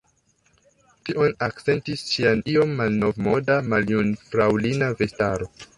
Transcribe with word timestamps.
Tion 1.09 1.35
akcentis 1.49 2.07
ŝia 2.15 2.33
iom 2.55 2.75
malnovmoda, 2.83 3.61
maljunfraŭlina 3.73 4.95
vestaro. 5.05 5.55